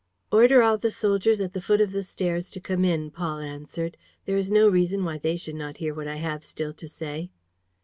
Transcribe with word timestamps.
.""Order 0.31 0.63
all 0.63 0.79
the 0.79 0.89
soldiers 0.89 1.39
at 1.39 1.53
the 1.53 1.61
foot 1.61 1.79
of 1.79 1.91
the 1.91 2.01
stairs 2.01 2.49
to 2.49 2.59
come 2.59 2.83
in," 2.83 3.11
Paul 3.11 3.37
answered. 3.37 3.97
"There 4.25 4.35
is 4.35 4.51
no 4.51 4.67
reason 4.67 5.05
why 5.05 5.19
they 5.19 5.37
should 5.37 5.53
not 5.53 5.77
hear 5.77 5.93
what 5.93 6.07
I 6.07 6.15
have 6.15 6.43
still 6.43 6.73
to 6.73 6.89
say." 6.89 7.29